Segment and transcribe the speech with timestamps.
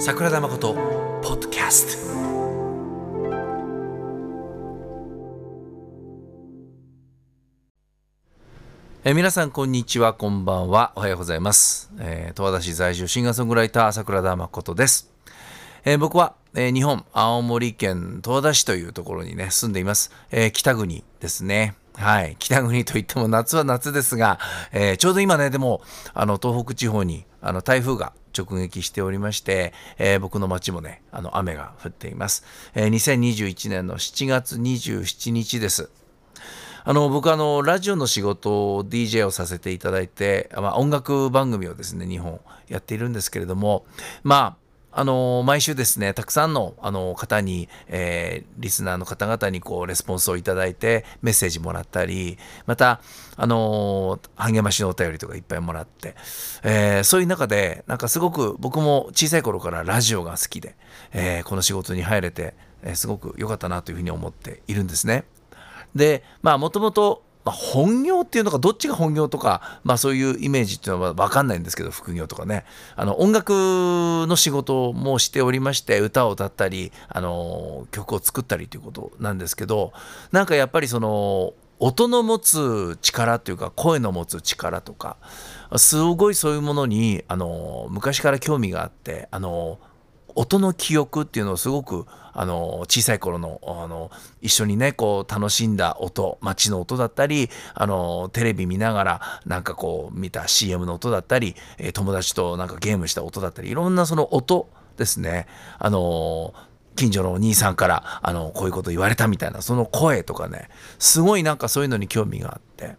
[0.00, 2.08] 桜田誠ポッドキャスト。
[9.04, 10.14] え皆さんこんにちは。
[10.14, 10.92] こんばんは。
[10.94, 15.10] おはようございます、えー、十和田市在住シンガーソングライター桜田誠です、
[15.84, 21.74] えー僕は、えー日本青森県十和田市というところにね住んでいます、えー北国ですね。
[21.96, 22.36] はい。
[22.38, 24.38] 北国といっても夏は夏ですが、
[24.70, 25.82] えーちょうど今ねでも
[26.14, 28.12] あの東北地方にあの台風が
[28.42, 35.90] 直撃しておりまして、えー僕の町もねあの雨が降っています、えー2021年の7月27日です。
[36.84, 43.84] あの僕あのラジオの仕事を DJ をさせていただいて、まあ、音楽番組をですね2本やっているんですけれども
[44.22, 44.67] まあ
[44.98, 53.00] あの毎週ですねたくさんのあの方に、えーリスナーの方々にこうレスポンスをいただいてメッセージもらったりまた
[53.36, 56.16] あの励ましのお便りとかいっぱいもらって、
[56.64, 60.74] えーそういう中でなんかすごく僕も小さい頃からラジオが好きで、
[61.12, 65.24] えーこの仕事に入れて、えすごく良かったなというふうに思っているんですね。
[65.94, 72.66] でまあもともとまあ本業っていうのかどっちが本業とか、まあ、そういうイメージっていうのは分かんないんですけど副業とかね。
[72.94, 73.50] あの音楽
[74.28, 79.92] の仕事もしておりまして歌を歌ったりあの曲を作ったりということなんですけど
[80.30, 85.16] なんかやっぱりその音の持つ力というか声の持つ力とか
[85.76, 89.78] すごいそういうものにあの昔から興味があってあの
[90.38, 105.48] 音の記憶っていうのをすごくあの小さい頃のあの一緒にねこう楽しんだ音街の音だったりあのテレビ見ながらなんかこう見た CM の音だったり、え友達となんかゲームした音だったりいろんなその音ですね。
[105.80, 106.54] あの
[106.94, 110.68] 近所のお兄さんからあのこういうこと言われたみたいなその声とかね
[111.00, 112.96] すごいなんかそういうのに興味があって。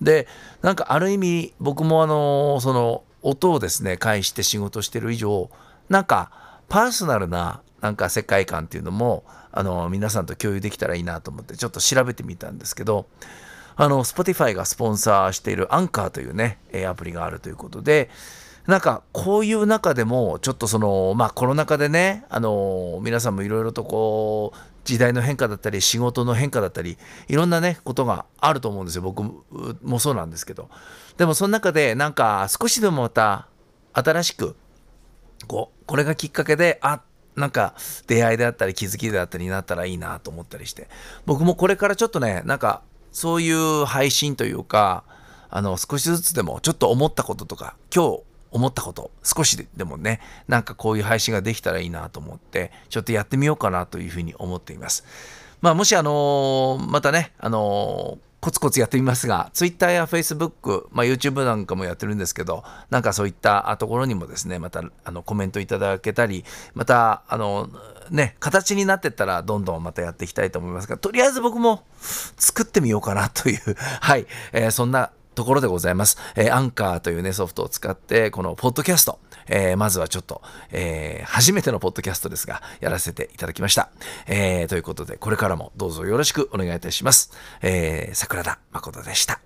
[0.00, 0.28] で
[0.62, 5.50] なんかある意味僕もあのその音をですね介して仕事してる以上
[5.88, 13.06] なんかパーソナルななんか世界観っていうのもあの皆さんと共有できたらいいなと思ってちょっと調べてみたんですけど
[13.76, 18.10] あの Spotify がスポンサーしているアンカーというねアプリがあるということで
[18.66, 26.96] なんかこういう中でもちょっとそのまあコロナ禍でねあの皆さんもいろいろとこう時代の変化だったり仕事の変化だったり
[27.28, 29.02] いろんなねことがあると思うんですよ。
[29.02, 30.68] 僕もそうなんですけど。
[31.16, 33.48] でもその中でなんか少しでもまた
[33.92, 34.56] 新しく
[35.46, 37.02] こうこれがきっかけであ
[37.36, 37.74] なんか
[38.06, 40.88] 出会いであったり気づきであったりになったらいいなと思ったりして
[41.26, 42.82] 僕もこれからちょっとねなんか
[43.12, 45.04] そういう配信というか
[45.50, 48.20] あの少しずつでもちょっと思ったこととか今日
[48.50, 55.04] 思ったこと少しでもねなんかこういう配信ができたらいいなと思ってちょっとやってみようかなというふうに思っています。
[55.62, 67.68] まあ、もしあのまたねあのコツコツやってみますが Twitter や Facebook、まあ、YouTube なんかもやってるんですけどなんかそういったところにもですねまたあのコメントいただけたりまたあの
[68.12, 73.58] ね形になってったらどんどんまたやっていきたいと思いますがとりあえず僕も作ってみようかなという
[74.00, 76.18] はい、えーそんなところでございます。
[76.34, 80.42] えーアンカーというね、ソフトを使って、このポッドキャスト、えーまずはちょっと、
[80.72, 83.90] えー初めてのポッドキャストですが、やらせていただきました。
[84.26, 87.30] えーということで、これからもどうぞよろしくお願いいたします。
[87.62, 89.45] えー桜田誠でした。